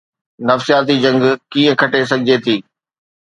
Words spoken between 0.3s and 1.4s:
نفسياتي جنگ